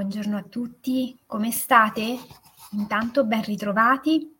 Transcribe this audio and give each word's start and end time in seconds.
Buongiorno 0.00 0.38
a 0.38 0.42
tutti, 0.44 1.14
come 1.26 1.50
state? 1.50 2.16
Intanto 2.70 3.26
ben 3.26 3.44
ritrovati. 3.44 4.34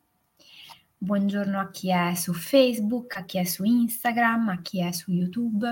Buongiorno 0.97 1.61
a 1.61 1.69
chi 1.69 1.91
è 1.91 2.15
su 2.15 2.33
Facebook, 2.33 3.19
a 3.19 3.25
chi 3.25 3.37
è 3.37 3.45
su 3.45 3.65
Instagram, 3.65 4.49
a 4.49 4.63
chi 4.63 4.81
è 4.81 4.91
su 4.91 5.13
YouTube. 5.13 5.71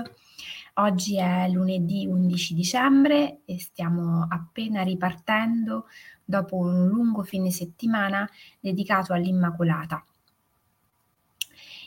Oggi 0.75 1.17
è 1.17 1.49
lunedì 1.49 2.05
11 2.05 2.53
dicembre 2.53 3.41
e 3.45 3.57
stiamo 3.57 4.27
appena 4.29 4.83
ripartendo 4.83 5.87
dopo 6.23 6.57
un 6.57 6.85
lungo 6.85 7.23
fine 7.23 7.49
settimana 7.49 8.29
dedicato 8.59 9.13
all'Immacolata. 9.13 10.05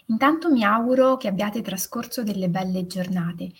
Intanto 0.07 0.51
mi 0.51 0.65
auguro 0.65 1.17
che 1.19 1.29
abbiate 1.29 1.63
trascorso 1.63 2.25
delle 2.25 2.49
belle 2.49 2.85
giornate. 2.85 3.53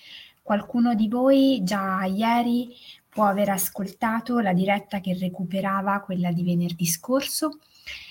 Qualcuno 0.43 0.97
di 0.97 1.07
voi 1.07 1.61
già 1.63 2.03
ieri 2.03 2.75
può 3.13 3.27
aver 3.27 3.51
ascoltato 3.51 4.41
la 4.41 4.55
diretta 4.55 5.01
che 5.01 5.13
recuperava 5.13 6.01
quella 6.01 6.33
di 6.33 6.43
venerdì 6.43 6.87
scorso, 6.87 7.59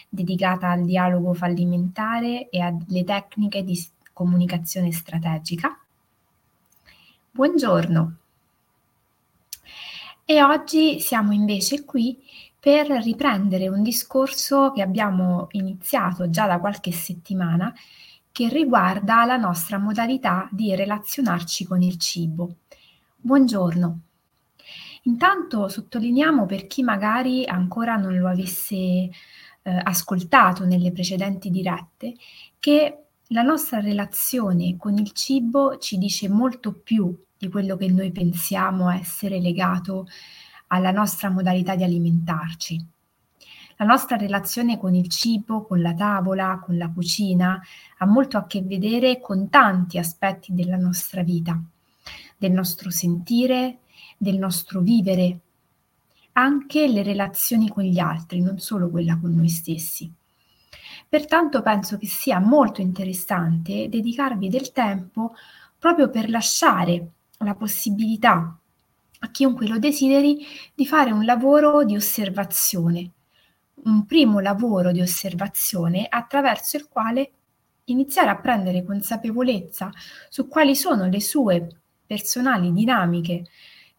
dedicata 0.07 0.69
al 0.69 0.85
dialogo 0.85 1.33
fallimentare 1.33 2.49
e 2.49 2.59
alle 2.59 3.03
tecniche 3.03 3.63
di 3.63 3.83
comunicazione 4.13 4.91
strategica. 4.91 5.75
Buongiorno. 7.31 8.15
E 10.23 10.43
oggi 10.43 10.99
siamo 10.99 11.31
invece 11.31 11.83
qui 11.83 12.21
per 12.59 12.85
riprendere 12.87 13.69
un 13.69 13.81
discorso 13.81 14.71
che 14.71 14.83
abbiamo 14.83 15.47
iniziato 15.53 16.29
già 16.29 16.45
da 16.45 16.59
qualche 16.59 16.91
settimana 16.91 17.73
che 18.31 18.49
riguarda 18.49 19.25
la 19.25 19.37
nostra 19.37 19.79
modalità 19.79 20.47
di 20.51 20.75
relazionarci 20.75 21.65
con 21.65 21.81
il 21.81 21.97
cibo. 21.97 22.57
Buongiorno. 23.15 24.01
Intanto 25.03 25.67
sottolineiamo 25.67 26.45
per 26.45 26.67
chi 26.67 26.83
magari 26.83 27.45
ancora 27.45 27.95
non 27.95 28.17
lo 28.17 28.27
avesse 28.27 28.75
eh, 28.75 29.09
ascoltato 29.63 30.65
nelle 30.65 30.91
precedenti 30.91 31.49
dirette 31.49 32.13
che 32.59 32.97
la 33.27 33.41
nostra 33.41 33.79
relazione 33.79 34.75
con 34.77 34.97
il 34.97 35.11
cibo 35.11 35.77
ci 35.77 35.97
dice 35.97 36.29
molto 36.29 36.73
più 36.73 37.15
di 37.37 37.49
quello 37.49 37.77
che 37.77 37.87
noi 37.87 38.11
pensiamo 38.11 38.89
essere 38.91 39.39
legato 39.39 40.05
alla 40.67 40.91
nostra 40.91 41.29
modalità 41.29 41.75
di 41.75 41.83
alimentarci. 41.83 42.85
La 43.77 43.85
nostra 43.85 44.15
relazione 44.15 44.77
con 44.77 44.93
il 44.93 45.09
cibo, 45.09 45.65
con 45.65 45.81
la 45.81 45.93
tavola, 45.93 46.61
con 46.63 46.77
la 46.77 46.89
cucina 46.89 47.59
ha 47.97 48.05
molto 48.05 48.37
a 48.37 48.45
che 48.45 48.61
vedere 48.61 49.19
con 49.19 49.49
tanti 49.49 49.97
aspetti 49.97 50.53
della 50.53 50.77
nostra 50.77 51.23
vita, 51.23 51.59
del 52.37 52.51
nostro 52.51 52.91
sentire, 52.91 53.79
del 54.17 54.37
nostro 54.37 54.81
vivere, 54.81 55.39
anche 56.33 56.87
le 56.87 57.03
relazioni 57.03 57.69
con 57.69 57.83
gli 57.83 57.99
altri, 57.99 58.41
non 58.41 58.59
solo 58.59 58.89
quella 58.89 59.17
con 59.19 59.35
noi 59.35 59.49
stessi. 59.49 60.11
Pertanto 61.07 61.61
penso 61.61 61.97
che 61.97 62.07
sia 62.07 62.39
molto 62.39 62.79
interessante 62.79 63.89
dedicarvi 63.89 64.47
del 64.47 64.71
tempo 64.71 65.35
proprio 65.77 66.09
per 66.09 66.29
lasciare 66.29 67.07
la 67.39 67.55
possibilità 67.55 68.55
a 69.23 69.29
chiunque 69.29 69.67
lo 69.67 69.77
desideri 69.77 70.45
di 70.73 70.85
fare 70.87 71.11
un 71.11 71.25
lavoro 71.25 71.83
di 71.83 71.95
osservazione, 71.95 73.11
un 73.83 74.05
primo 74.05 74.39
lavoro 74.39 74.91
di 74.91 75.01
osservazione 75.01 76.05
attraverso 76.09 76.77
il 76.77 76.87
quale 76.87 77.31
iniziare 77.85 78.29
a 78.29 78.37
prendere 78.37 78.83
consapevolezza 78.83 79.91
su 80.29 80.47
quali 80.47 80.75
sono 80.75 81.07
le 81.07 81.21
sue 81.21 81.67
personali 82.05 82.71
dinamiche 82.73 83.45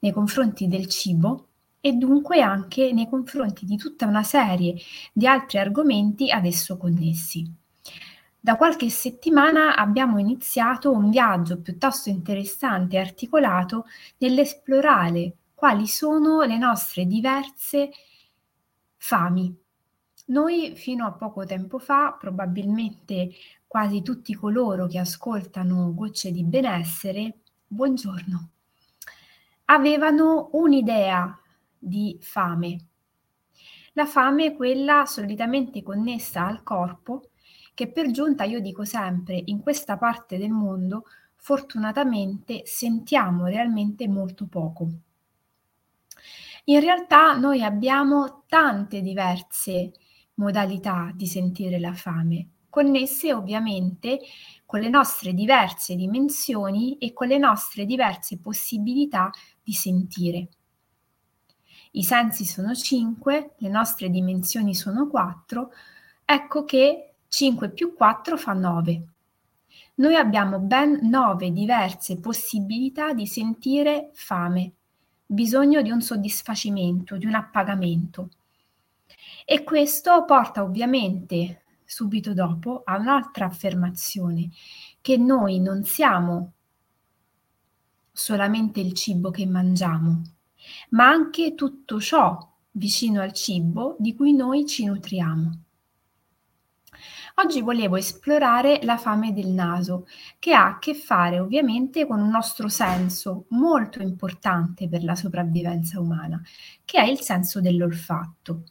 nei 0.03 0.13
confronti 0.13 0.67
del 0.69 0.87
cibo 0.87 1.49
e 1.81 1.93
dunque 1.93 2.43
anche 2.43 2.93
nei 2.93 3.09
confronti 3.09 3.65
di 3.65 3.77
tutta 3.77 4.07
una 4.07 4.23
serie 4.23 4.77
di 5.13 5.27
altri 5.27 5.59
argomenti 5.59 6.31
ad 6.31 6.45
esso 6.45 6.77
connessi. 6.77 7.49
Da 8.39 8.57
qualche 8.57 8.89
settimana 8.89 9.77
abbiamo 9.77 10.19
iniziato 10.19 10.91
un 10.91 11.11
viaggio 11.11 11.61
piuttosto 11.61 12.09
interessante 12.09 12.97
e 12.97 13.01
articolato 13.01 13.87
nell'esplorare 14.19 15.37
quali 15.55 15.87
sono 15.87 16.43
le 16.43 16.59
nostre 16.59 17.07
diverse 17.07 17.91
fami. 18.97 19.57
Noi 20.27 20.73
fino 20.75 21.07
a 21.07 21.13
poco 21.13 21.45
tempo 21.45 21.79
fa, 21.79 22.17
probabilmente 22.19 23.31
quasi 23.69 24.03
tutti 24.03 24.35
coloro 24.35 24.87
che 24.89 24.99
ascoltano 24.99 25.95
Gocce 25.95 26.33
di 26.33 26.43
benessere, 26.43 27.39
buongiorno 27.69 28.51
avevano 29.73 30.51
un'idea 30.53 31.35
di 31.79 32.19
fame. 32.21 32.77
La 33.95 34.05
fame 34.05 34.47
è 34.47 34.55
quella 34.55 35.07
solitamente 35.07 35.83
connessa 35.83 36.47
al 36.47 36.63
corpo, 36.63 37.31
che 37.73 37.91
per 37.91 38.11
giunta 38.11 38.45
io 38.45 38.61
dico 38.61 38.85
sempre 38.85 39.41
in 39.47 39.61
questa 39.61 39.97
parte 39.97 40.37
del 40.37 40.51
mondo 40.51 41.05
fortunatamente 41.37 42.63
sentiamo 42.67 43.47
realmente 43.47 44.07
molto 44.09 44.47
poco. 44.47 44.89
In 46.65 46.81
realtà 46.81 47.37
noi 47.39 47.63
abbiamo 47.63 48.45
tante 48.47 49.01
diverse 49.01 49.93
modalità 50.35 51.11
di 51.15 51.27
sentire 51.27 51.81
la 51.81 51.95
fame, 51.95 52.49
connesse 52.69 53.35
ovviamente 53.35 54.21
con 54.65 54.81
le 54.81 54.89
nostre 54.89 55.35
diverse 55.35 55.95
dimensioni 55.95 56.97
e 56.97 57.13
con 57.13 57.27
le 57.27 57.37
nostre 57.37 57.85
diverse 57.85 58.39
possibilità 58.39 59.31
di 59.63 59.73
sentire. 59.73 60.49
I 61.93 62.03
sensi 62.05 62.45
sono 62.45 62.75
5, 62.75 63.55
le 63.59 63.69
nostre 63.69 64.09
dimensioni 64.09 64.75
sono 64.75 65.09
4, 65.09 65.71
ecco 66.25 66.65
che 66.65 67.15
5 67.29 67.71
più 67.71 67.95
4 67.95 68.37
fa 68.37 68.53
9. 68.53 69.07
Noi 69.97 70.17
abbiamo 70.17 70.59
ben 70.59 71.01
9 71.03 71.53
diverse 71.53 72.19
possibilità 72.19 73.13
di 73.13 73.27
sentire 73.27 74.11
fame, 74.15 74.73
bisogno 75.27 75.83
di 75.83 75.91
un 75.91 76.01
soddisfacimento, 76.01 77.17
di 77.17 77.27
un 77.27 77.35
appagamento. 77.35 78.31
E 79.45 79.63
questo 79.63 80.25
porta 80.25 80.63
ovviamente 80.63 81.65
subito 81.85 82.33
dopo 82.33 82.83
a 82.85 82.97
un'altra 82.97 83.45
affermazione, 83.45 84.49
che 85.03 85.19
noi 85.19 85.61
non 85.61 85.85
siamo 85.85 86.53
solamente 88.13 88.81
il 88.81 88.93
cibo 88.93 89.31
che 89.31 89.47
mangiamo, 89.47 90.23
ma 90.91 91.09
anche 91.09 91.55
tutto 91.55 92.01
ciò 92.01 92.39
vicino 92.73 93.21
al 93.21 93.33
cibo 93.33 93.97
di 93.99 94.15
cui 94.15 94.35
noi 94.35 94.67
ci 94.67 94.85
nutriamo. 94.85 95.61
Oggi 97.37 97.63
volevo 97.63 97.97
esplorare 97.97 98.81
la 98.83 98.99
fame 98.99 99.33
del 99.33 99.49
naso, 99.49 100.07
che 100.39 100.53
ha 100.53 100.67
a 100.67 100.79
che 100.79 100.95
fare 100.95 101.41
ovviamente 101.41 102.07
con 102.07 102.21
un 102.21 102.29
nostro 102.29 102.69
senso 102.69 103.47
molto 103.49 104.03
importante 104.03 104.87
per 104.87 105.03
la 105.03 105.15
sopravvivenza 105.15 105.99
umana, 105.99 106.41
che 106.85 106.99
è 106.99 107.09
il 107.09 107.21
senso 107.21 107.63
dell'olfatto. 107.63 108.65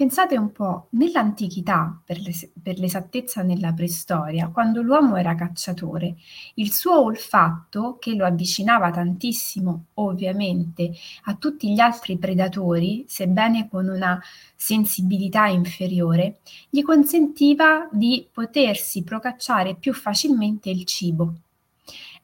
Pensate 0.00 0.38
un 0.38 0.50
po', 0.50 0.86
nell'antichità, 0.92 2.00
per, 2.02 2.18
l'es- 2.20 2.50
per, 2.62 2.78
l'esattezza 2.78 3.42
nella 3.42 3.74
preistoria, 3.74 4.48
quando 4.48 4.80
l'uomo 4.80 5.16
era 5.16 5.34
cacciatore, 5.34 6.16
il 6.54 6.72
suo 6.72 7.02
olfatto, 7.02 7.98
che 8.00 8.14
lo 8.14 8.24
avvicinava 8.24 8.90
tantissimo 8.90 9.88
ovviamente 9.96 10.92
a 11.24 11.34
tutti 11.34 11.70
gli 11.70 11.80
altri 11.80 12.16
predatori, 12.16 13.04
sebbene 13.08 13.68
con 13.68 13.88
una 13.88 14.18
sensibilità 14.56 15.48
inferiore, 15.48 16.38
gli 16.70 16.80
consentiva 16.80 17.86
di 17.92 18.26
potersi 18.32 19.04
procacciare 19.04 19.74
più 19.74 19.92
facilmente 19.92 20.70
il 20.70 20.86
cibo 20.86 21.34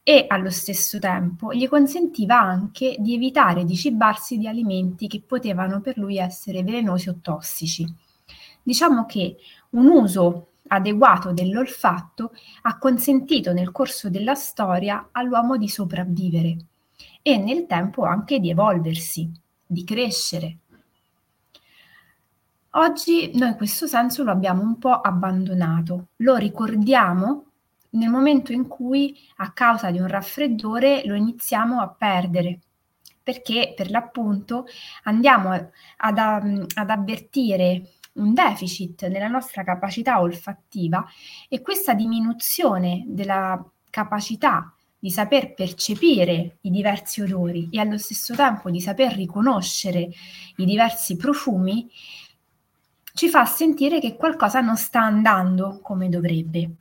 e 0.09 0.27
allo 0.29 0.51
stesso 0.51 1.01
tempo 1.01 1.53
gli 1.53 1.67
consentiva 1.67 2.39
anche 2.39 2.95
di 3.01 3.15
evitare 3.15 3.65
di 3.65 3.75
cibarsi 3.75 4.39
di 4.39 4.47
alimenti 4.47 5.09
che 5.09 5.21
potevano 5.21 5.81
per 5.81 5.99
lui 5.99 6.17
essere 6.17 6.63
velenosi 6.63 7.09
o 7.09 7.17
tossici. 7.21 7.93
Diciamo 8.63 9.05
che 9.05 9.37
un 9.71 9.89
uso 9.89 10.51
adeguato 10.69 11.33
dell'olfatto 11.33 12.31
ha 12.63 12.79
consentito 12.79 13.53
nel 13.53 13.73
corso 13.73 14.09
della 14.09 14.37
storia 14.37 15.09
all'uomo 15.11 15.57
di 15.57 15.69
sopravvivere 15.69 16.57
e 17.21 17.37
nel 17.39 17.67
tempo 17.67 18.05
anche 18.05 18.39
di 18.39 18.51
evolversi, 18.51 19.29
di 19.67 19.83
crescere. 19.83 20.59
Oggi 22.71 23.33
noi 23.35 23.57
questo 23.57 23.89
senso 23.89 24.23
lo 24.23 24.31
abbiamo 24.31 24.63
un 24.63 24.79
po' 24.79 25.01
abbandonato, 25.01 26.11
lo 26.19 26.37
ricordiamo 26.37 27.46
nel 27.97 28.09
momento 28.11 28.53
in 28.53 28.67
cui 28.67 29.19
a 29.37 29.53
causa 29.53 29.91
di 29.91 29.99
un 29.99 30.07
raffreddore 30.07 31.03
lo 31.05 31.15
iniziamo 31.15 31.81
a 31.81 31.89
perdere 31.89 32.61
perché 33.23 33.73
per 33.75 33.91
l'appunto 33.91 34.67
andiamo 35.03 35.51
ad, 35.51 36.19
ad 36.19 36.91
avvertire 36.91 37.91
un 38.13 38.33
deficit 38.33 39.09
nella 39.09 39.27
nostra 39.27 39.65
capacità 39.65 40.21
olfattiva 40.21 41.05
e 41.49 41.61
questa 41.61 41.93
diminuzione 41.93 43.03
della 43.07 43.63
capacità 43.91 44.73
di 44.99 45.11
saper 45.11 45.55
percepire 45.55 46.59
i 46.63 46.71
diversi 46.71 47.21
odori 47.21 47.69
e 47.71 47.81
allo 47.81 47.99
stesso 47.99 48.35
tempo 48.35 48.71
di 48.71 48.81
saper 48.81 49.15
riconoscere 49.15 50.09
i 50.57 50.65
diversi 50.65 51.17
profumi, 51.17 51.89
ci 53.15 53.29
fa 53.29 53.45
sentire 53.45 53.99
che 53.99 54.17
qualcosa 54.17 54.61
non 54.61 54.77
sta 54.77 55.01
andando 55.01 55.81
come 55.83 56.09
dovrebbe. 56.09 56.77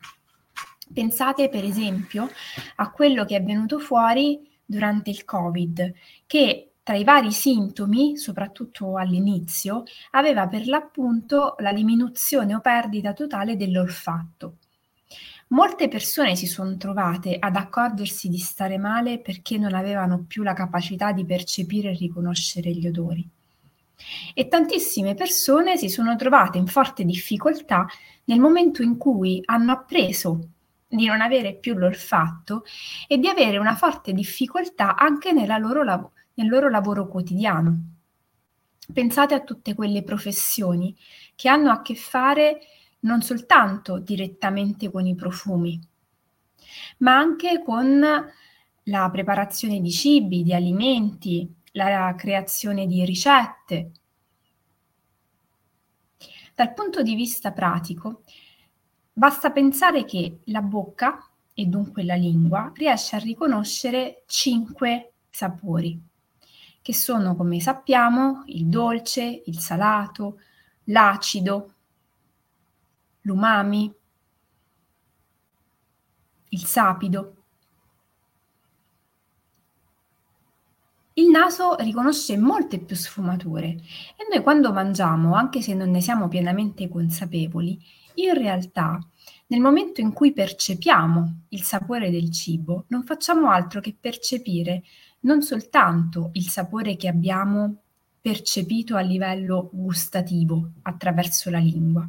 Pensate 0.93 1.49
per 1.49 1.63
esempio 1.63 2.29
a 2.75 2.91
quello 2.91 3.25
che 3.25 3.35
è 3.37 3.43
venuto 3.43 3.79
fuori 3.79 4.47
durante 4.63 5.09
il 5.09 5.25
Covid, 5.25 5.93
che 6.25 6.69
tra 6.83 6.95
i 6.95 7.03
vari 7.03 7.31
sintomi, 7.31 8.15
soprattutto 8.15 8.97
all'inizio, 8.97 9.83
aveva 10.11 10.47
per 10.47 10.67
l'appunto 10.67 11.55
la 11.59 11.73
diminuzione 11.73 12.53
o 12.53 12.61
perdita 12.61 13.13
totale 13.13 13.55
dell'olfatto. 13.55 14.57
Molte 15.47 15.87
persone 15.87 16.35
si 16.35 16.45
sono 16.45 16.77
trovate 16.77 17.37
ad 17.39 17.55
accorgersi 17.55 18.29
di 18.29 18.37
stare 18.37 18.77
male 18.77 19.19
perché 19.19 19.57
non 19.57 19.73
avevano 19.73 20.25
più 20.27 20.43
la 20.43 20.53
capacità 20.53 21.11
di 21.11 21.25
percepire 21.25 21.89
e 21.89 21.95
riconoscere 21.95 22.71
gli 22.71 22.87
odori. 22.87 23.27
E 24.33 24.47
tantissime 24.47 25.15
persone 25.15 25.77
si 25.77 25.89
sono 25.89 26.15
trovate 26.15 26.59
in 26.59 26.67
forte 26.67 27.03
difficoltà 27.03 27.87
nel 28.25 28.39
momento 28.39 28.83
in 28.83 28.97
cui 28.97 29.41
hanno 29.45 29.71
appreso 29.71 30.49
di 30.87 31.05
non 31.07 31.21
avere 31.21 31.55
più 31.55 31.73
l'olfatto 31.75 32.63
e 33.07 33.17
di 33.17 33.27
avere 33.27 33.57
una 33.57 33.75
forte 33.75 34.13
difficoltà 34.13 34.95
anche 34.95 35.31
loro 35.59 35.83
lav- 35.83 36.11
nel 36.35 36.47
loro 36.47 36.69
lavoro 36.69 37.07
quotidiano. 37.07 37.93
Pensate 38.93 39.33
a 39.33 39.43
tutte 39.43 39.73
quelle 39.73 40.03
professioni 40.03 40.95
che 41.35 41.49
hanno 41.49 41.71
a 41.71 41.81
che 41.81 41.95
fare 41.95 42.59
non 42.99 43.21
soltanto 43.21 43.99
direttamente 43.99 44.91
con 44.91 45.05
i 45.05 45.15
profumi, 45.15 45.79
ma 46.99 47.15
anche 47.15 47.61
con 47.63 48.03
la 48.87 49.09
preparazione 49.09 49.79
di 49.79 49.91
cibi, 49.91 50.43
di 50.43 50.53
alimenti, 50.53 51.51
la 51.71 52.13
creazione 52.15 52.85
di 52.85 53.03
ricette. 53.03 53.91
Dal 56.53 56.73
punto 56.73 57.01
di 57.01 57.15
vista 57.15 57.51
pratico, 57.51 58.23
basta 59.17 59.51
pensare 59.51 60.03
che 60.03 60.39
la 60.45 60.61
bocca, 60.61 61.25
e 61.53 61.65
dunque 61.65 62.03
la 62.03 62.15
lingua, 62.15 62.69
riesce 62.75 63.15
a 63.15 63.19
riconoscere 63.19 64.23
cinque 64.27 65.13
sapori 65.29 65.97
che 66.85 66.93
sono, 66.93 67.35
come 67.35 67.59
sappiamo, 67.59 68.43
il 68.45 68.67
dolce, 68.67 69.41
il 69.45 69.57
salato, 69.57 70.39
l'acido, 70.83 71.73
l'umami, 73.21 73.91
il 76.49 76.63
sapido. 76.63 77.35
Il 81.13 81.29
naso 81.29 81.75
riconosce 81.77 82.37
molte 82.37 82.77
più 82.77 82.95
sfumature 82.95 83.65
e 83.65 84.27
noi 84.29 84.43
quando 84.43 84.71
mangiamo, 84.71 85.33
anche 85.33 85.63
se 85.63 85.73
non 85.73 85.89
ne 85.89 86.01
siamo 86.01 86.27
pienamente 86.27 86.87
consapevoli, 86.87 87.81
in 88.15 88.33
realtà 88.33 88.99
nel 89.47 89.61
momento 89.61 90.01
in 90.01 90.11
cui 90.11 90.33
percepiamo 90.33 91.41
il 91.49 91.61
sapore 91.61 92.09
del 92.09 92.31
cibo, 92.31 92.85
non 92.87 93.03
facciamo 93.03 93.49
altro 93.49 93.79
che 93.79 93.95
percepire 93.99 94.83
non 95.21 95.41
soltanto 95.41 96.29
il 96.33 96.47
sapore 96.47 96.95
che 96.95 97.07
abbiamo 97.07 97.81
percepito 98.21 98.95
a 98.95 99.01
livello 99.01 99.69
gustativo 99.71 100.71
attraverso 100.83 101.51
la 101.51 101.59
lingua, 101.59 102.05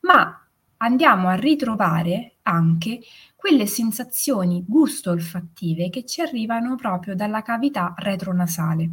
ma 0.00 0.46
andiamo 0.78 1.28
a 1.28 1.34
ritrovare 1.34 2.36
anche 2.42 3.00
quelle 3.34 3.66
sensazioni 3.66 4.64
gusto-olfattive 4.66 5.90
che 5.90 6.04
ci 6.04 6.20
arrivano 6.20 6.76
proprio 6.76 7.16
dalla 7.16 7.42
cavità 7.42 7.94
retronasale. 7.96 8.90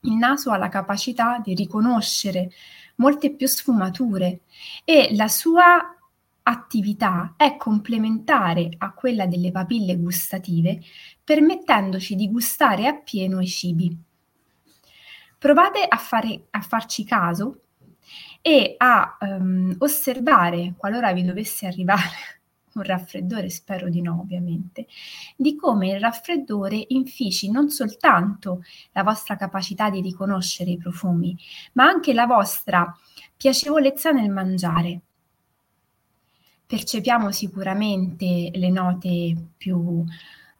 Il 0.00 0.14
naso 0.14 0.50
ha 0.50 0.56
la 0.56 0.68
capacità 0.68 1.40
di 1.42 1.54
riconoscere 1.54 2.50
molte 3.00 3.34
più 3.34 3.48
sfumature 3.48 4.42
e 4.84 5.08
la 5.16 5.26
sua 5.26 5.96
attività 6.42 7.34
è 7.36 7.56
complementare 7.56 8.68
a 8.78 8.92
quella 8.92 9.26
delle 9.26 9.50
papille 9.50 9.96
gustative, 9.96 10.80
permettendoci 11.24 12.14
di 12.14 12.30
gustare 12.30 12.86
appieno 12.86 13.40
i 13.40 13.46
cibi. 13.46 13.96
Provate 15.38 15.84
a, 15.88 15.96
fare, 15.96 16.46
a 16.50 16.60
farci 16.60 17.04
caso 17.04 17.62
e 18.42 18.74
a 18.76 19.16
um, 19.20 19.74
osservare, 19.78 20.74
qualora 20.76 21.12
vi 21.12 21.24
dovesse 21.24 21.66
arrivare 21.66 22.39
un 22.74 22.82
raffreddore, 22.82 23.50
spero 23.50 23.88
di 23.88 24.00
no 24.00 24.20
ovviamente, 24.20 24.86
di 25.36 25.56
come 25.56 25.90
il 25.90 26.00
raffreddore 26.00 26.84
infici 26.88 27.50
non 27.50 27.70
soltanto 27.70 28.62
la 28.92 29.02
vostra 29.02 29.36
capacità 29.36 29.90
di 29.90 30.00
riconoscere 30.00 30.70
i 30.70 30.78
profumi, 30.78 31.36
ma 31.72 31.84
anche 31.84 32.12
la 32.12 32.26
vostra 32.26 32.94
piacevolezza 33.36 34.10
nel 34.10 34.30
mangiare. 34.30 35.00
Percepiamo 36.66 37.32
sicuramente 37.32 38.50
le 38.54 38.70
note 38.70 39.34
più 39.56 40.04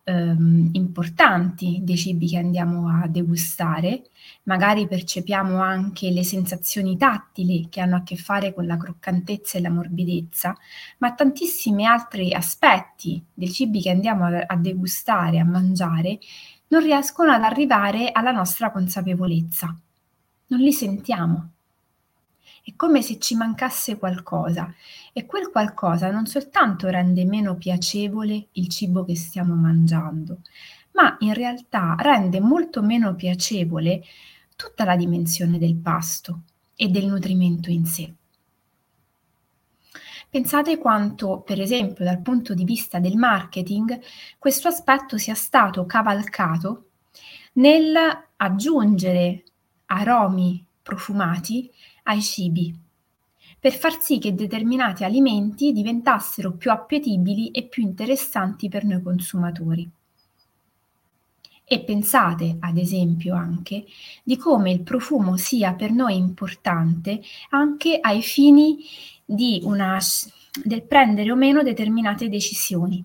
ehm, 0.04 0.70
importanti 0.72 1.80
dei 1.82 1.96
cibi 1.96 2.28
che 2.28 2.38
andiamo 2.38 2.88
a 2.88 3.06
degustare, 3.06 4.02
magari 4.44 4.86
percepiamo 4.86 5.60
anche 5.60 6.10
le 6.10 6.24
sensazioni 6.24 6.96
tattili 6.96 7.68
che 7.68 7.80
hanno 7.80 7.96
a 7.96 8.02
che 8.02 8.16
fare 8.16 8.54
con 8.54 8.66
la 8.66 8.76
croccantezza 8.76 9.58
e 9.58 9.60
la 9.60 9.70
morbidezza, 9.70 10.56
ma 10.98 11.12
tantissimi 11.12 11.86
altri 11.86 12.32
aspetti 12.34 13.22
dei 13.32 13.50
cibi 13.50 13.80
che 13.80 13.90
andiamo 13.90 14.24
a, 14.26 14.44
a 14.46 14.56
degustare, 14.56 15.38
a 15.38 15.44
mangiare, 15.44 16.18
non 16.68 16.82
riescono 16.82 17.32
ad 17.32 17.42
arrivare 17.42 18.10
alla 18.12 18.30
nostra 18.30 18.70
consapevolezza. 18.70 19.76
Non 20.46 20.60
li 20.60 20.72
sentiamo. 20.72 21.50
È 22.62 22.72
come 22.76 23.02
se 23.02 23.18
ci 23.18 23.34
mancasse 23.34 23.96
qualcosa 23.96 24.72
e 25.12 25.26
quel 25.26 25.50
qualcosa 25.50 26.10
non 26.10 26.26
soltanto 26.26 26.88
rende 26.88 27.24
meno 27.24 27.56
piacevole 27.56 28.48
il 28.52 28.68
cibo 28.68 29.04
che 29.04 29.16
stiamo 29.16 29.54
mangiando, 29.54 30.40
ma 30.92 31.16
in 31.20 31.34
realtà 31.34 31.96
rende 31.98 32.40
molto 32.40 32.82
meno 32.82 33.14
piacevole 33.14 34.02
tutta 34.56 34.84
la 34.84 34.96
dimensione 34.96 35.58
del 35.58 35.76
pasto 35.76 36.42
e 36.76 36.88
del 36.88 37.06
nutrimento 37.06 37.70
in 37.70 37.86
sé. 37.86 38.14
Pensate 40.28 40.78
quanto, 40.78 41.40
per 41.40 41.60
esempio, 41.60 42.04
dal 42.04 42.20
punto 42.20 42.54
di 42.54 42.64
vista 42.64 43.00
del 43.00 43.16
marketing, 43.16 44.00
questo 44.38 44.68
aspetto 44.68 45.18
sia 45.18 45.34
stato 45.34 45.86
cavalcato 45.86 46.90
nel 47.54 47.96
aggiungere 48.36 49.42
aromi 49.86 50.64
profumati 50.90 51.70
ai 52.04 52.20
cibi, 52.20 52.74
per 53.60 53.72
far 53.72 54.00
sì 54.00 54.18
che 54.18 54.34
determinati 54.34 55.04
alimenti 55.04 55.70
diventassero 55.70 56.54
più 56.54 56.72
appetibili 56.72 57.50
e 57.52 57.68
più 57.68 57.84
interessanti 57.84 58.68
per 58.68 58.84
noi 58.84 59.00
consumatori. 59.00 59.88
E 61.64 61.80
pensate, 61.84 62.56
ad 62.58 62.76
esempio, 62.76 63.36
anche 63.36 63.84
di 64.24 64.36
come 64.36 64.72
il 64.72 64.82
profumo 64.82 65.36
sia 65.36 65.74
per 65.74 65.92
noi 65.92 66.16
importante 66.16 67.22
anche 67.50 67.98
ai 68.00 68.22
fini 68.22 68.78
una, 69.62 69.96
del 70.64 70.82
prendere 70.82 71.30
o 71.30 71.36
meno 71.36 71.62
determinate 71.62 72.28
decisioni. 72.28 73.04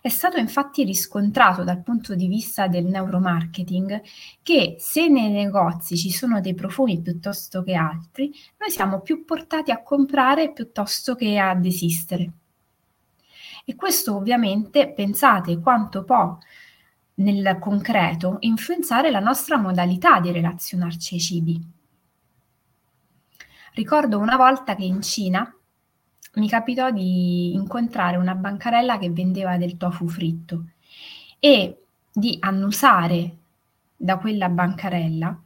È 0.00 0.08
stato 0.08 0.36
infatti 0.36 0.84
riscontrato 0.84 1.64
dal 1.64 1.82
punto 1.82 2.14
di 2.14 2.28
vista 2.28 2.68
del 2.68 2.84
neuromarketing 2.84 4.02
che 4.42 4.76
se 4.78 5.08
nei 5.08 5.30
negozi 5.30 5.96
ci 5.96 6.10
sono 6.10 6.40
dei 6.40 6.54
profumi 6.54 7.00
piuttosto 7.00 7.62
che 7.62 7.74
altri, 7.74 8.32
noi 8.58 8.70
siamo 8.70 9.00
più 9.00 9.24
portati 9.24 9.72
a 9.72 9.82
comprare 9.82 10.52
piuttosto 10.52 11.14
che 11.14 11.38
a 11.38 11.54
desistere. 11.54 12.32
E 13.64 13.74
questo 13.74 14.14
ovviamente 14.14 14.92
pensate 14.92 15.58
quanto 15.58 16.04
può 16.04 16.38
nel 17.14 17.58
concreto 17.60 18.36
influenzare 18.40 19.10
la 19.10 19.20
nostra 19.20 19.58
modalità 19.58 20.20
di 20.20 20.30
relazionarci 20.30 21.14
ai 21.14 21.20
cibi. 21.20 21.72
Ricordo 23.74 24.18
una 24.18 24.36
volta 24.36 24.74
che 24.74 24.84
in 24.84 25.02
Cina 25.02 25.52
mi 26.38 26.48
capitò 26.48 26.90
di 26.90 27.52
incontrare 27.52 28.16
una 28.16 28.34
bancarella 28.34 28.98
che 28.98 29.10
vendeva 29.10 29.56
del 29.56 29.76
tofu 29.76 30.08
fritto 30.08 30.64
e 31.38 31.82
di 32.12 32.36
annusare 32.40 33.36
da 33.96 34.18
quella 34.18 34.48
bancarella 34.48 35.42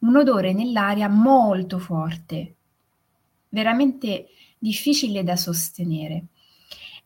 un 0.00 0.16
odore 0.16 0.52
nell'aria 0.52 1.08
molto 1.08 1.78
forte, 1.78 2.54
veramente 3.48 4.28
difficile 4.58 5.22
da 5.22 5.36
sostenere. 5.36 6.24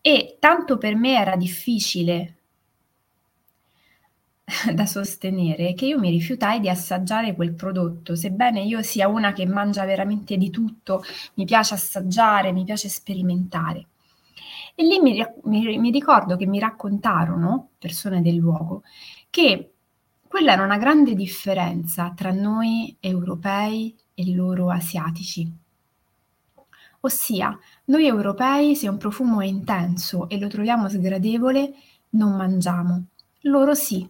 E 0.01 0.37
tanto 0.39 0.77
per 0.77 0.95
me 0.95 1.15
era 1.19 1.35
difficile 1.35 2.36
da 4.73 4.85
sostenere 4.85 5.73
che 5.73 5.87
io 5.87 5.99
mi 5.99 6.09
rifiutai 6.09 6.61
di 6.61 6.69
assaggiare 6.69 7.35
quel 7.35 7.53
prodotto, 7.53 8.15
sebbene 8.15 8.61
io 8.61 8.81
sia 8.81 9.09
una 9.09 9.33
che 9.33 9.45
mangia 9.45 9.83
veramente 9.83 10.37
di 10.37 10.49
tutto, 10.49 11.03
mi 11.35 11.43
piace 11.45 11.73
assaggiare, 11.73 12.53
mi 12.53 12.63
piace 12.63 12.87
sperimentare. 12.87 13.87
E 14.75 14.83
lì 14.83 14.99
mi, 15.01 15.21
mi, 15.43 15.77
mi 15.77 15.91
ricordo 15.91 16.37
che 16.37 16.45
mi 16.45 16.59
raccontarono, 16.59 17.71
persone 17.77 18.21
del 18.21 18.35
luogo, 18.35 18.83
che 19.29 19.73
quella 20.27 20.53
era 20.53 20.63
una 20.63 20.77
grande 20.77 21.13
differenza 21.13 22.13
tra 22.15 22.31
noi 22.31 22.95
europei 22.99 23.93
e 24.13 24.33
loro 24.33 24.69
asiatici. 24.69 25.51
Ossia, 27.01 27.57
noi 27.85 28.05
europei 28.05 28.75
se 28.75 28.87
un 28.87 28.97
profumo 28.97 29.41
è 29.41 29.45
intenso 29.45 30.29
e 30.29 30.39
lo 30.39 30.47
troviamo 30.47 30.87
sgradevole, 30.87 31.73
non 32.11 32.35
mangiamo. 32.35 33.05
Loro 33.41 33.73
sì. 33.73 34.07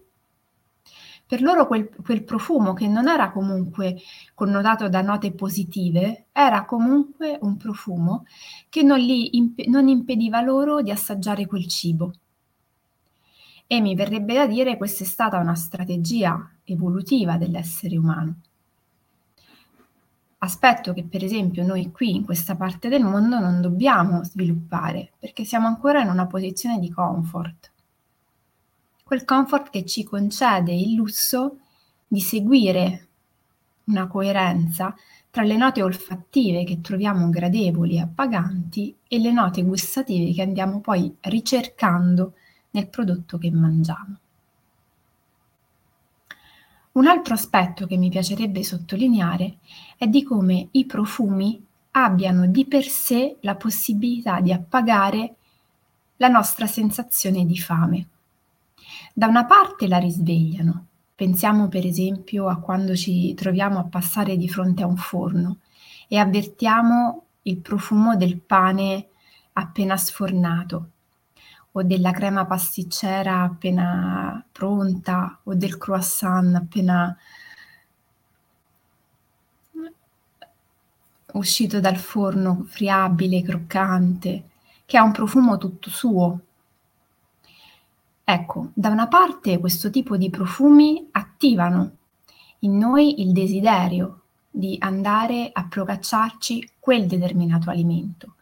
Per 1.28 1.42
loro 1.42 1.68
quel, 1.68 1.90
quel 2.04 2.24
profumo, 2.24 2.72
che 2.74 2.88
non 2.88 3.10
era 3.10 3.32
comunque 3.32 3.98
connotato 4.34 4.88
da 4.88 5.02
note 5.02 5.34
positive, 5.34 6.28
era 6.32 6.64
comunque 6.64 7.38
un 7.42 7.58
profumo 7.58 8.26
che 8.70 8.82
non, 8.82 9.00
imp- 9.00 9.66
non 9.66 9.90
impediva 9.90 10.40
loro 10.40 10.82
di 10.82 10.90
assaggiare 10.90 11.46
quel 11.46 11.68
cibo. 11.68 12.14
E 13.68 13.82
mi 13.82 13.94
verrebbe 13.94 14.36
da 14.36 14.48
dire 14.48 14.78
questa 14.78 15.04
è 15.04 15.08
stata 15.08 15.38
una 15.38 15.56
strategia 15.56 16.50
evolutiva 16.64 17.36
dell'essere 17.36 17.98
umano. 17.98 18.36
Aspetto 20.40 20.94
che 20.94 21.04
per 21.04 21.24
esempio 21.24 21.66
noi 21.66 21.92
qui 21.92 22.16
in 22.16 22.24
questa 22.24 22.56
parte 22.56 22.88
del 22.88 23.04
mondo 23.04 23.40
non 23.40 23.60
dobbiamo 23.60 24.24
sviluppare 24.24 25.12
perché 25.20 25.44
siamo 25.44 25.68
ancora 25.68 26.02
in 26.02 26.10
una 26.10 26.28
posizione 26.28 26.80
di 26.80 26.90
comfort. 26.90 27.72
Quel 29.08 29.24
comfort 29.24 29.70
che 29.70 29.86
ci 29.86 30.04
concede 30.04 30.74
il 30.74 30.94
lusso 30.94 31.60
di 32.06 32.20
seguire 32.20 33.08
una 33.86 34.06
coerenza 34.06 34.94
tra 35.32 35.44
le 35.44 35.56
note 35.56 35.82
olfattive 35.82 36.66
che 36.66 36.82
troviamo 36.82 37.30
gradevoli 37.30 37.96
e 37.96 38.02
appaganti 38.02 38.94
e 39.08 39.20
le 39.20 39.32
note 39.32 39.64
gustative 39.64 40.34
che 40.34 40.42
andiamo 40.42 40.82
poi 40.82 41.16
ricercando 41.22 42.34
nel 42.72 42.90
prodotto 42.90 43.38
che 43.38 43.50
mangiamo. 43.50 44.18
Un 46.92 47.08
altro 47.08 47.34
aspetto 47.34 47.88
che 47.88 47.96
mi 47.96 48.10
piacerebbe 48.10 48.62
sottolineare 48.62 49.60
è 49.96 50.06
di 50.08 50.22
come 50.22 50.68
i 50.72 50.86
profumi 50.86 51.66
abbiano 51.92 52.46
di 52.46 52.66
per 52.66 52.84
sé 52.84 53.38
la 53.40 53.56
possibilità 53.56 54.42
di 54.42 54.52
appagare 54.52 55.36
la 56.18 56.28
nostra 56.28 56.68
sensazione 56.68 57.46
di 57.46 57.58
fame. 57.58 58.08
Da 59.18 59.26
una 59.26 59.46
parte 59.46 59.88
la 59.88 59.98
risvegliano, 59.98 60.86
pensiamo 61.16 61.70
per 61.70 61.88
esempio 61.88 62.48
a 62.50 62.60
quando 62.60 62.96
ci 62.96 63.34
troviamo 63.34 63.80
a 63.80 63.86
passare 63.86 64.38
di 64.38 64.48
fronte 64.48 64.84
a 64.84 64.86
un 64.86 64.96
forno 64.96 65.62
e 66.08 66.20
avvertiamo 66.20 67.24
il 67.42 67.58
profumo 67.58 68.16
del 68.16 68.38
pane 68.38 69.08
appena 69.54 69.98
sfornato 69.98 70.90
o 71.72 71.82
della 71.82 72.12
crema 72.12 72.46
pasticcera 72.46 73.42
appena 73.42 74.46
pronta 74.52 75.40
o 75.46 75.56
del 75.56 75.80
croissant 75.80 76.54
appena 76.54 77.18
uscito 81.34 81.80
dal 81.80 81.98
forno 81.98 82.66
friabile, 82.68 83.42
croccante, 83.42 84.50
che 84.86 84.96
ha 84.96 85.02
un 85.02 85.12
profumo 85.12 85.58
tutto 85.58 85.90
suo. 85.90 86.42
Ecco, 88.30 88.72
da 88.74 88.90
una 88.90 89.08
parte 89.08 89.58
questo 89.58 89.90
tipo 89.90 90.18
di 90.18 90.30
profumi 90.30 91.08
attivano 91.12 91.92
in 92.60 92.78
noi 92.78 93.22
il 93.22 93.32
desiderio 93.32 94.24
di 94.50 94.76
andare 94.80 95.50
a 95.54 95.66
procacciarci 95.66 96.72
quel 96.78 97.08
determinato 97.08 97.70
alimento, 97.70 98.36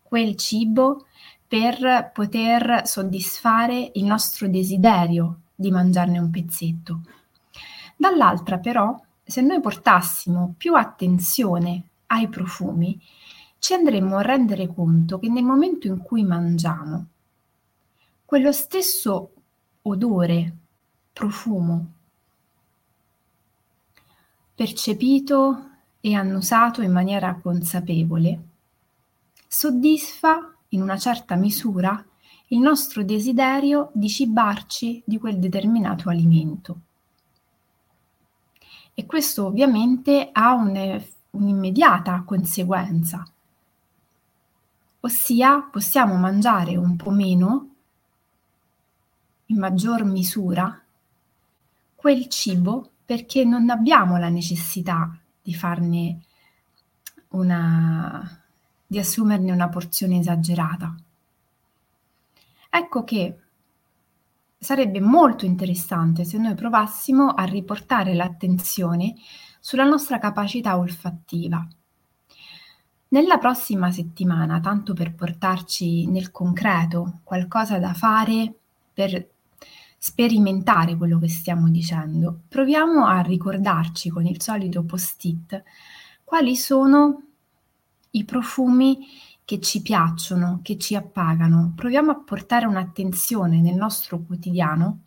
quel 0.00 0.36
cibo 0.36 1.06
per 1.44 2.10
poter 2.14 2.82
soddisfare 2.84 3.90
il 3.94 4.04
nostro 4.04 4.46
desiderio 4.46 5.40
di 5.56 5.72
mangiarne 5.72 6.20
un 6.20 6.30
pezzetto. 6.30 7.00
Dall'altra 7.96 8.58
però, 8.58 8.96
se 9.24 9.40
noi 9.40 9.60
portassimo 9.60 10.54
più 10.56 10.76
attenzione 10.76 11.82
ai 12.06 12.28
profumi, 12.28 12.96
ci 13.58 13.74
andremmo 13.74 14.18
a 14.18 14.22
rendere 14.22 14.68
conto 14.68 15.18
che 15.18 15.28
nel 15.28 15.42
momento 15.42 15.88
in 15.88 15.98
cui 15.98 16.22
mangiamo, 16.22 17.06
quello 18.32 18.52
stesso 18.52 19.30
odore, 19.82 20.56
profumo, 21.12 21.92
percepito 24.54 25.68
e 26.00 26.14
annusato 26.14 26.80
in 26.80 26.92
maniera 26.92 27.34
consapevole, 27.34 28.42
soddisfa 29.46 30.50
in 30.68 30.80
una 30.80 30.96
certa 30.96 31.34
misura 31.34 32.02
il 32.46 32.58
nostro 32.58 33.04
desiderio 33.04 33.90
di 33.92 34.08
cibarci 34.08 35.02
di 35.04 35.18
quel 35.18 35.38
determinato 35.38 36.08
alimento. 36.08 36.80
E 38.94 39.04
questo 39.04 39.44
ovviamente 39.44 40.30
ha 40.32 40.54
un, 40.54 41.04
un'immediata 41.32 42.22
conseguenza, 42.24 43.30
ossia 45.00 45.68
possiamo 45.70 46.16
mangiare 46.16 46.78
un 46.78 46.96
po' 46.96 47.10
meno, 47.10 47.71
in 49.52 49.58
maggior 49.58 50.04
misura, 50.04 50.82
quel 51.94 52.26
cibo 52.28 52.90
perché 53.04 53.44
non 53.44 53.68
abbiamo 53.68 54.16
la 54.16 54.30
necessità 54.30 55.16
di 55.40 55.54
farne 55.54 56.20
una 57.28 58.42
di 58.92 58.98
assumerne 58.98 59.50
una 59.52 59.70
porzione 59.70 60.18
esagerata. 60.18 60.94
Ecco 62.68 63.04
che 63.04 63.38
sarebbe 64.58 65.00
molto 65.00 65.46
interessante 65.46 66.24
se 66.24 66.36
noi 66.36 66.54
provassimo 66.54 67.28
a 67.30 67.44
riportare 67.44 68.14
l'attenzione 68.14 69.14
sulla 69.60 69.84
nostra 69.84 70.18
capacità 70.18 70.76
olfattiva. 70.76 71.66
Nella 73.08 73.38
prossima 73.38 73.90
settimana, 73.90 74.60
tanto 74.60 74.92
per 74.92 75.14
portarci 75.14 76.06
nel 76.06 76.30
concreto 76.30 77.20
qualcosa 77.24 77.78
da 77.78 77.94
fare 77.94 78.54
per 78.92 79.26
sperimentare 80.04 80.96
quello 80.96 81.20
che 81.20 81.28
stiamo 81.28 81.68
dicendo, 81.68 82.40
proviamo 82.48 83.06
a 83.06 83.20
ricordarci 83.20 84.10
con 84.10 84.26
il 84.26 84.42
solito 84.42 84.82
post-it 84.82 85.62
quali 86.24 86.56
sono 86.56 87.22
i 88.10 88.24
profumi 88.24 89.06
che 89.44 89.60
ci 89.60 89.80
piacciono, 89.80 90.58
che 90.60 90.76
ci 90.76 90.96
appagano. 90.96 91.72
Proviamo 91.76 92.10
a 92.10 92.16
portare 92.16 92.66
un'attenzione 92.66 93.60
nel 93.60 93.76
nostro 93.76 94.18
quotidiano, 94.18 95.02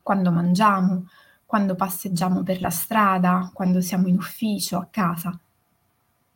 quando 0.00 0.30
mangiamo, 0.30 1.08
quando 1.44 1.74
passeggiamo 1.74 2.44
per 2.44 2.60
la 2.60 2.70
strada, 2.70 3.50
quando 3.52 3.80
siamo 3.80 4.06
in 4.06 4.14
ufficio, 4.14 4.78
a 4.78 4.86
casa, 4.92 5.36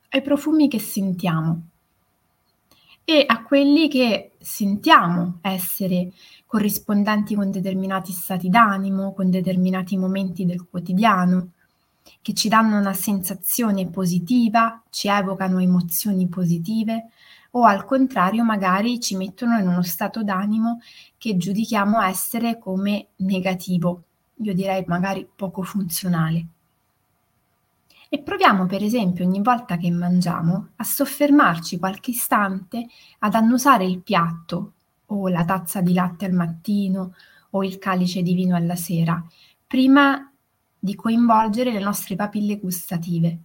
ai 0.08 0.22
profumi 0.22 0.68
che 0.68 0.80
sentiamo 0.80 1.62
e 3.04 3.24
a 3.26 3.42
quelli 3.42 3.88
che 3.88 4.32
sentiamo 4.38 5.38
essere 5.40 6.12
corrispondenti 6.48 7.34
con 7.34 7.50
determinati 7.50 8.10
stati 8.10 8.48
d'animo, 8.48 9.12
con 9.12 9.28
determinati 9.28 9.98
momenti 9.98 10.46
del 10.46 10.66
quotidiano 10.66 11.50
che 12.22 12.32
ci 12.32 12.48
danno 12.48 12.78
una 12.78 12.94
sensazione 12.94 13.86
positiva, 13.88 14.82
ci 14.88 15.08
evocano 15.08 15.58
emozioni 15.58 16.26
positive 16.26 17.10
o 17.50 17.64
al 17.64 17.84
contrario 17.84 18.44
magari 18.44 18.98
ci 18.98 19.14
mettono 19.14 19.58
in 19.58 19.68
uno 19.68 19.82
stato 19.82 20.24
d'animo 20.24 20.80
che 21.18 21.36
giudichiamo 21.36 22.00
essere 22.00 22.58
come 22.58 23.08
negativo, 23.16 24.04
io 24.36 24.54
direi 24.54 24.84
magari 24.86 25.28
poco 25.36 25.62
funzionale. 25.62 26.46
E 28.08 28.20
proviamo 28.20 28.64
per 28.64 28.82
esempio 28.82 29.26
ogni 29.26 29.42
volta 29.42 29.76
che 29.76 29.90
mangiamo 29.90 30.68
a 30.76 30.84
soffermarci 30.84 31.78
qualche 31.78 32.12
istante 32.12 32.86
ad 33.18 33.34
annusare 33.34 33.84
il 33.84 34.00
piatto 34.00 34.72
o 35.10 35.28
la 35.28 35.44
tazza 35.44 35.80
di 35.80 35.92
latte 35.92 36.24
al 36.24 36.32
mattino 36.32 37.14
o 37.50 37.64
il 37.64 37.78
calice 37.78 38.22
di 38.22 38.34
vino 38.34 38.56
alla 38.56 38.76
sera, 38.76 39.24
prima 39.66 40.30
di 40.78 40.94
coinvolgere 40.94 41.72
le 41.72 41.80
nostre 41.80 42.14
papille 42.14 42.58
gustative. 42.58 43.38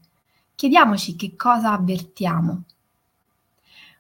Chiediamoci 0.56 1.16
che 1.16 1.36
cosa 1.36 1.72
avvertiamo, 1.72 2.64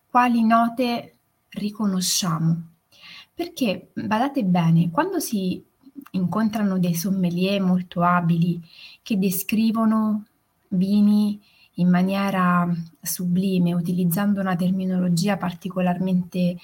quali 0.09 0.43
note 0.43 1.15
riconosciamo. 1.49 2.69
Perché, 3.33 3.89
badate 3.93 4.43
bene, 4.43 4.91
quando 4.91 5.19
si 5.19 5.63
incontrano 6.11 6.77
dei 6.77 6.93
sommelier 6.93 7.59
molto 7.61 8.03
abili 8.03 8.61
che 9.01 9.17
descrivono 9.17 10.25
vini 10.69 11.41
in 11.77 11.89
maniera 11.89 12.71
sublime, 13.01 13.73
utilizzando 13.73 14.39
una 14.39 14.55
terminologia 14.55 15.37
particolarmente 15.37 16.57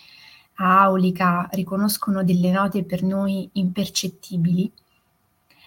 aulica, 0.59 1.47
riconoscono 1.51 2.23
delle 2.23 2.51
note 2.51 2.83
per 2.83 3.03
noi 3.03 3.49
impercettibili, 3.53 4.71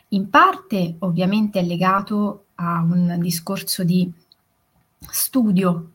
in 0.09 0.29
parte 0.29 0.97
ovviamente 1.01 1.61
è 1.61 1.63
legato 1.63 2.47
a 2.57 2.81
un 2.81 3.17
discorso 3.19 3.85
di 3.85 4.11
studio 4.99 5.91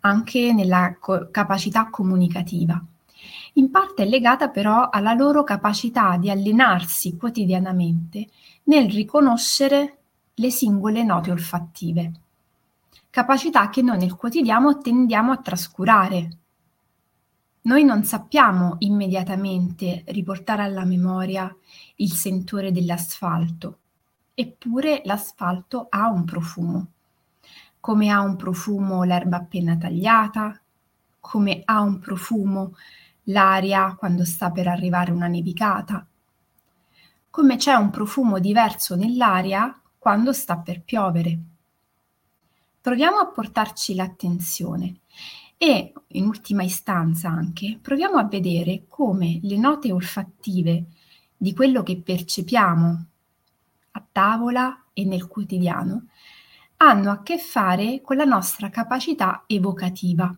anche 0.00 0.52
nella 0.52 0.96
co- 0.98 1.28
capacità 1.30 1.88
comunicativa 1.88 2.82
in 3.54 3.70
parte 3.70 4.04
è 4.04 4.06
legata 4.06 4.48
però 4.48 4.88
alla 4.90 5.12
loro 5.12 5.42
capacità 5.42 6.16
di 6.16 6.30
allenarsi 6.30 7.16
quotidianamente 7.16 8.28
nel 8.64 8.90
riconoscere 8.90 9.98
le 10.34 10.50
singole 10.50 11.02
note 11.02 11.30
olfattive, 11.30 12.12
capacità 13.10 13.68
che 13.68 13.82
noi 13.82 13.98
nel 13.98 14.14
quotidiano 14.14 14.78
tendiamo 14.78 15.32
a 15.32 15.38
trascurare. 15.38 16.28
Noi 17.62 17.84
non 17.84 18.04
sappiamo 18.04 18.76
immediatamente 18.78 20.02
riportare 20.08 20.62
alla 20.62 20.86
memoria 20.86 21.54
il 21.96 22.10
sentore 22.10 22.72
dell'asfalto, 22.72 23.78
eppure 24.32 25.02
l'asfalto 25.04 25.86
ha 25.90 26.08
un 26.08 26.24
profumo, 26.24 26.86
come 27.78 28.08
ha 28.08 28.20
un 28.20 28.36
profumo 28.36 29.02
l'erba 29.02 29.36
appena 29.36 29.76
tagliata, 29.76 30.58
come 31.20 31.60
ha 31.66 31.80
un 31.82 31.98
profumo 31.98 32.76
l'aria 33.24 33.94
quando 33.94 34.24
sta 34.24 34.50
per 34.50 34.66
arrivare 34.66 35.12
una 35.12 35.26
nevicata, 35.26 36.06
come 37.28 37.56
c'è 37.56 37.74
un 37.74 37.90
profumo 37.90 38.38
diverso 38.38 38.96
nell'aria 38.96 39.78
quando 39.98 40.32
sta 40.32 40.56
per 40.56 40.80
piovere. 40.80 41.38
Proviamo 42.80 43.18
a 43.18 43.26
portarci 43.26 43.94
l'attenzione 43.94 45.00
e, 45.62 45.92
in 46.06 46.24
ultima 46.24 46.62
istanza 46.62 47.28
anche, 47.28 47.78
proviamo 47.82 48.16
a 48.16 48.24
vedere 48.24 48.84
come 48.88 49.40
le 49.42 49.58
note 49.58 49.92
olfattive 49.92 50.86
di 51.36 51.52
quello 51.52 51.82
che 51.82 52.00
percepiamo 52.00 53.04
a 53.90 54.06
tavola 54.10 54.84
e 54.94 55.04
nel 55.04 55.26
quotidiano 55.26 56.06
hanno 56.78 57.10
a 57.10 57.22
che 57.22 57.36
fare 57.36 58.00
con 58.00 58.16
la 58.16 58.24
nostra 58.24 58.70
capacità 58.70 59.44
evocativa. 59.46 60.34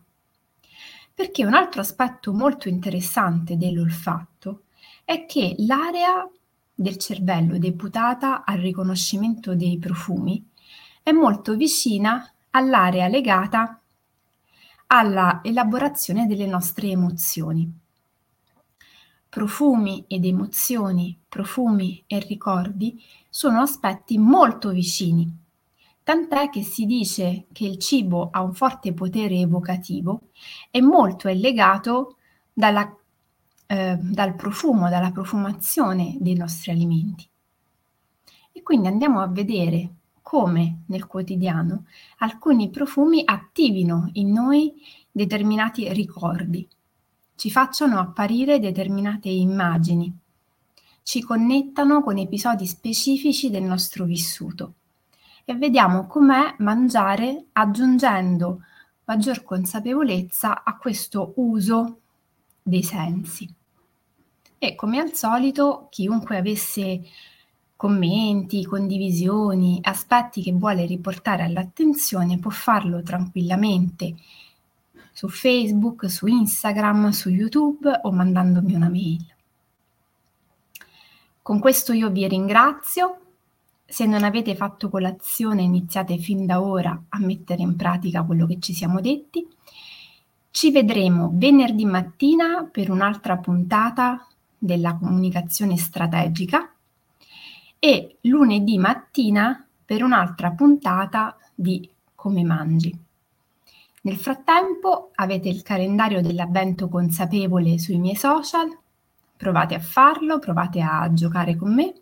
Perché 1.15 1.45
un 1.45 1.55
altro 1.55 1.83
aspetto 1.83 2.33
molto 2.33 2.69
interessante 2.69 3.57
dell'olfatto 3.57 4.65
è 5.05 5.25
che 5.27 5.55
l'area 5.59 6.29
del 6.75 6.97
cervello 6.97 7.59
deputata 7.59 8.43
al 8.45 8.59
riconoscimento 8.59 9.55
dei 9.55 9.79
profumi 9.79 10.45
è 11.01 11.13
molto 11.13 11.55
vicina 11.55 12.29
all'area 12.51 13.07
legata 13.07 13.82
alla 14.95 15.41
elaborazione 15.43 16.27
delle 16.27 16.47
nostre 16.47 16.89
emozioni. 16.89 17.81
Profumi 19.27 20.05
ed 20.07 20.27
emozioni, 20.27 21.19
profumi 21.27 22.05
e 22.07 22.19
ricordi 22.19 23.03
sono 23.31 23.63
aspetti 23.63 24.19
molto 24.19 24.69
vicini, 24.69 25.35
tant'è 26.03 26.51
che 26.51 26.63
si 26.63 26.85
dice 26.85 27.47
che 27.53 27.65
il 27.65 27.79
cibo 27.79 28.29
ha 28.31 28.43
un 28.43 28.53
forte 28.53 28.93
potere 28.93 29.37
evocativo 29.37 30.29
e 30.71 30.83
molto 30.83 31.27
è 31.29 31.35
legato 31.35 32.19
dalla, 32.53 32.95
eh, 33.69 33.97
dal 33.99 34.35
profumo, 34.35 34.91
dalla 34.91 35.11
profumazione 35.11 36.19
dei 36.21 36.35
nostri 36.35 36.71
alimenti. 36.71 37.27
E 38.53 38.63
quindi 38.63 38.89
andiamo 38.89 39.21
a 39.23 39.27
vedere 39.27 39.95
come 40.33 40.85
nel 40.87 41.07
quotidiano 41.07 41.85
alcuni 42.21 42.71
profumi 42.71 43.21
attivino 43.23 44.09
in 44.15 44.33
noi 44.33 44.73
determinati 45.11 45.93
ricordi, 45.93 46.67
ci 47.35 47.51
facciano 47.51 47.99
apparire 47.99 48.59
determinate 48.59 49.29
immagini, 49.29 50.11
ci 51.03 51.21
connettano 51.21 52.03
con 52.03 52.17
episodi 52.17 52.67
specifici 52.67 53.51
del 53.51 53.65
nostro 53.65 54.07
vissuto 54.07 54.73
e 55.45 55.55
vediamo 55.55 56.07
com'è 56.07 56.55
mangiare 56.61 57.49
aggiungendo 57.53 58.63
maggior 59.05 59.45
consapevolezza 59.45 60.65
a 60.65 60.79
questo 60.79 61.35
uso 61.37 61.99
dei 62.63 62.83
sensi. 62.83 63.55
E 64.57 64.75
come 64.77 64.99
al 64.99 65.13
solito, 65.13 65.89
chiunque 65.91 66.39
avesse 66.39 67.03
commenti, 67.83 68.65
condivisioni, 68.65 69.81
aspetti 69.83 70.41
che 70.41 70.53
vuole 70.53 70.87
riportare 70.87 71.43
all'attenzione 71.43 72.39
può 72.39 72.53
farlo 72.53 73.03
tranquillamente 73.03 74.15
su 75.11 75.29
Facebook, 75.29 76.09
su 76.09 76.29
Instagram, 76.29 77.09
su 77.09 77.29
YouTube 77.29 77.91
o 78.03 78.13
mandandomi 78.13 78.75
una 78.75 78.89
mail. 78.89 79.27
Con 81.43 81.59
questo 81.59 81.93
io 81.93 82.09
vi 82.11 82.29
ringrazio. 82.29 83.19
Se 83.85 84.07
non 84.07 84.23
avete 84.23 84.55
fatto 84.55 84.89
colazione, 84.89 85.63
iniziate 85.63 86.19
fin 86.19 86.47
da 86.47 86.63
ora 86.63 87.03
a 87.09 87.19
mettere 87.19 87.63
in 87.63 87.75
pratica 87.75 88.23
quello 88.23 88.47
che 88.47 88.61
ci 88.61 88.75
siamo 88.75 89.01
detti. 89.01 89.45
Ci 90.53 90.71
vedremo 90.71 91.33
venerdì 91.35 91.85
mattina 91.85 92.63
per 92.63 92.93
un'altra 92.93 93.39
puntata 93.39 94.25
della 94.57 94.95
comunicazione 94.95 95.77
strategica 95.77 96.72
e 97.85 98.19
lunedì 98.21 98.79
mattina 98.79 99.67
per 99.85 100.05
un'altra 100.05 100.53
puntata 100.53 101.37
di 101.53 101.91
Come 102.15 102.45
mangi. 102.45 102.97
Nel 104.03 104.19
frattempo 104.19 105.11
avete 105.17 105.49
il 105.49 105.63
calendario 105.63 106.23
dell'avvento 106.23 106.89
consapevole 106.89 107.81
sui 107.81 107.99
miei 107.99 108.15
social, 108.15 108.69
provate 109.37 109.75
a 109.75 109.81
farlo, 109.81 110.39
provate 110.39 110.81
a 110.81 111.13
giocare 111.13 111.57
con 111.57 111.75
me. 111.75 111.93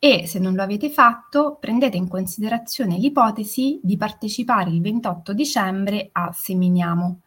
E 0.00 0.26
se 0.26 0.40
non 0.40 0.54
lo 0.54 0.62
avete 0.62 0.90
fatto 0.90 1.58
prendete 1.60 1.96
in 1.96 2.08
considerazione 2.08 2.98
l'ipotesi 2.98 3.78
di 3.80 3.96
partecipare 3.96 4.70
il 4.70 4.80
28 4.80 5.32
dicembre 5.32 6.08
a 6.10 6.32
Seminiamo, 6.32 7.20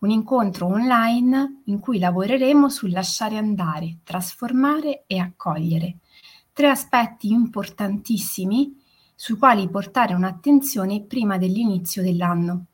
un 0.00 0.10
incontro 0.10 0.66
online 0.66 1.62
in 1.64 1.80
cui 1.80 1.98
lavoreremo 1.98 2.68
sul 2.68 2.90
lasciare 2.90 3.38
andare, 3.38 4.00
trasformare 4.04 5.04
e 5.06 5.18
accogliere 5.18 5.96
tre 6.54 6.68
aspetti 6.68 7.30
importantissimi 7.30 8.80
sui 9.14 9.36
quali 9.36 9.68
portare 9.68 10.14
un'attenzione 10.14 11.02
prima 11.02 11.36
dell'inizio 11.36 12.00
dell'anno, 12.00 12.66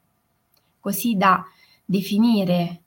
così 0.78 1.16
da 1.16 1.44
definire 1.84 2.82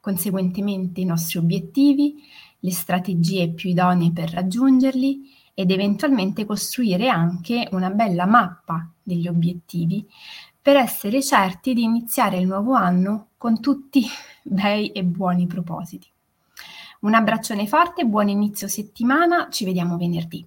conseguentemente 0.00 1.02
i 1.02 1.04
nostri 1.04 1.38
obiettivi, 1.38 2.14
le 2.58 2.70
strategie 2.70 3.50
più 3.50 3.70
idonee 3.70 4.10
per 4.10 4.30
raggiungerli 4.30 5.30
ed 5.54 5.70
eventualmente 5.70 6.46
costruire 6.46 7.08
anche 7.08 7.68
una 7.72 7.90
bella 7.90 8.24
mappa 8.24 8.90
degli 9.02 9.28
obiettivi 9.28 10.04
per 10.60 10.76
essere 10.76 11.22
certi 11.22 11.74
di 11.74 11.82
iniziare 11.82 12.38
il 12.38 12.46
nuovo 12.46 12.72
anno 12.72 13.28
con 13.36 13.60
tutti 13.60 14.04
bei 14.42 14.92
e 14.92 15.04
buoni 15.04 15.46
propositi. 15.46 16.11
Un 17.02 17.14
abbraccione 17.14 17.66
forte, 17.66 18.04
buon 18.04 18.28
inizio 18.28 18.68
settimana, 18.68 19.48
ci 19.50 19.64
vediamo 19.64 19.96
venerdì. 19.96 20.46